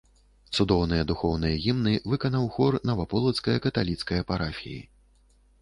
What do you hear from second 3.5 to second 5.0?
каталіцкае парафіі.